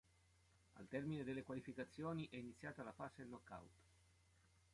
Al 0.79 0.87
termine 0.87 1.23
delle 1.23 1.43
qualificazioni 1.43 2.27
è 2.31 2.35
iniziata 2.35 2.81
la 2.81 2.91
fase 2.91 3.23
knockout. 3.23 3.69